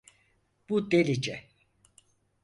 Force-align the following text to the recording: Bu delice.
Bu 0.69 0.91
delice. 0.91 1.43